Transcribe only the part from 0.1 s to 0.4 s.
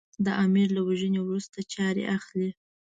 د